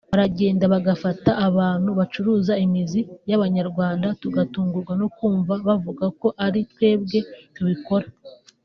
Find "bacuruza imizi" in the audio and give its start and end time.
1.99-3.01